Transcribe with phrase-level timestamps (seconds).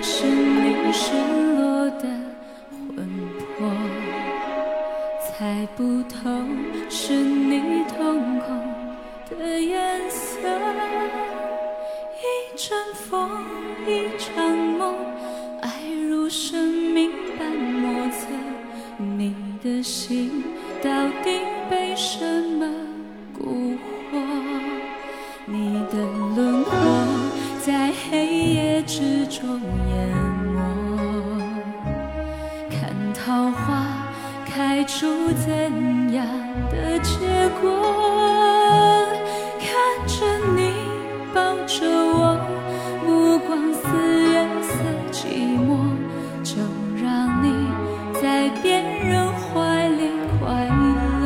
[0.00, 1.12] 是你失
[1.56, 2.04] 落的
[2.96, 3.08] 魂
[3.56, 3.70] 魄，
[5.24, 6.18] 猜不透
[6.88, 8.46] 是你瞳孔
[9.30, 10.48] 的颜色。
[12.18, 12.24] 一
[12.56, 13.30] 阵风，
[13.86, 13.88] 一
[14.18, 14.44] 场
[14.78, 14.94] 梦，
[15.60, 15.68] 爱
[16.08, 18.26] 如生命般莫测。
[18.98, 20.44] 你的心
[20.82, 20.88] 到
[21.24, 22.66] 底被什么
[23.36, 23.76] 蛊
[24.10, 24.12] 惑？
[25.46, 25.94] 你的
[26.36, 26.51] 轮廓
[28.86, 29.60] 之中
[29.90, 30.08] 淹
[30.54, 30.58] 没，
[32.70, 33.62] 看桃花
[34.44, 35.06] 开出
[35.44, 35.50] 怎
[36.12, 36.26] 样
[36.70, 37.10] 的结
[37.60, 37.64] 果？
[39.60, 39.68] 看
[40.06, 40.14] 着
[40.56, 40.60] 你
[41.32, 42.36] 抱着我，
[43.06, 43.80] 目光似
[44.20, 44.32] 月
[44.62, 44.70] 色
[45.10, 45.20] 寂
[45.56, 45.70] 寞，
[46.42, 46.52] 就
[47.02, 47.46] 让你
[48.20, 51.22] 在别人怀里快乐。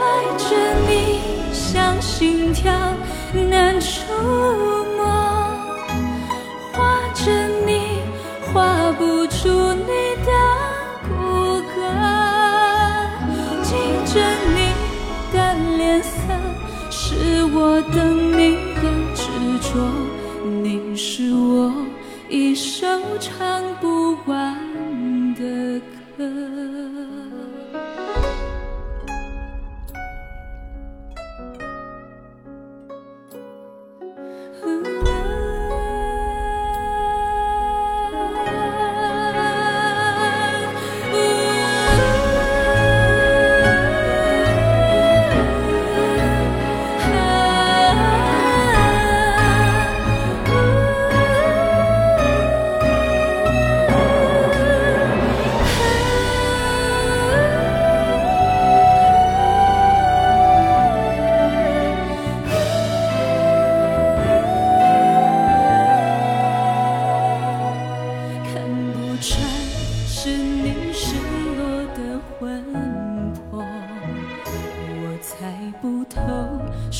[0.00, 0.02] 爱
[0.38, 0.44] 着
[0.88, 0.90] 你
[1.52, 2.72] 像心跳
[3.50, 4.73] 难触
[17.14, 18.82] 是我等你的
[19.14, 19.22] 执
[19.62, 19.78] 着，
[20.62, 21.72] 你是我
[22.28, 22.86] 一首
[23.20, 24.54] 唱不完
[25.34, 25.80] 的
[26.16, 26.24] 歌。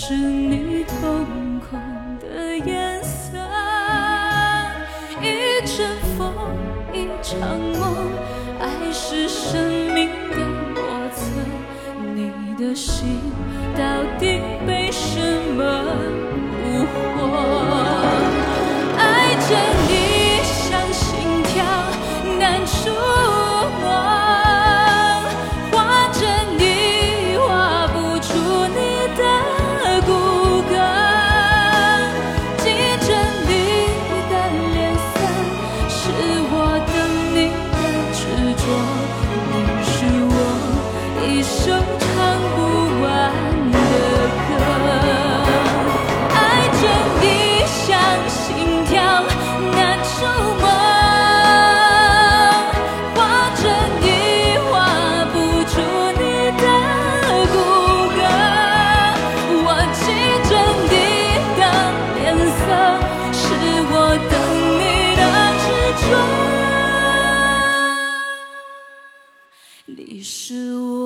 [0.06, 1.80] 是你瞳孔
[2.20, 3.38] 的颜色。
[5.22, 6.30] 一阵风，
[6.92, 7.40] 一场
[7.80, 8.12] 梦，
[8.60, 10.36] 爱是生命的
[10.74, 11.22] 莫测。
[12.14, 12.30] 你
[12.62, 13.18] 的心
[13.74, 13.82] 到
[14.18, 15.18] 底被什
[15.56, 15.64] 么
[16.60, 16.84] 蛊
[17.16, 17.16] 惑？
[18.98, 19.56] 爱着
[19.88, 19.90] 你
[20.44, 21.64] 像心跳
[22.38, 22.90] 难触
[70.24, 71.03] 是我